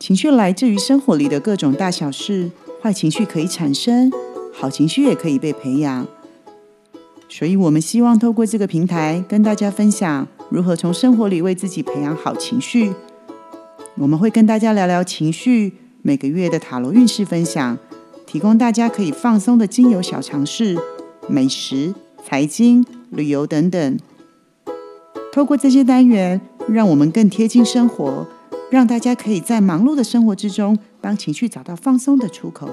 [0.00, 2.50] 情绪来自于生活里的各种大小事，
[2.82, 4.10] 坏情绪可以产生，
[4.50, 6.06] 好情绪也可以被培养。
[7.28, 12.94] 所以，我们希望透过这个平台跟大家分享如何从生活里为自己培养好情绪。
[13.96, 17.76] 我们会跟大家聊聊情绪，每个月的塔罗运势分享，
[18.26, 20.78] 提供大家可以放松的精油小常识、
[21.28, 23.98] 美食、财经、旅游等等。
[25.30, 28.26] 透过这些单元，让我们更贴近生活，
[28.70, 32.68] 让大家可以在忙碌的生活之中，帮情绪找到放松的出口。